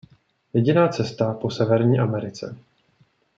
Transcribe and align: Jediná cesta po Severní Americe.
Jediná 0.53 0.87
cesta 0.87 1.33
po 1.33 1.49
Severní 1.51 1.99
Americe. 1.99 2.55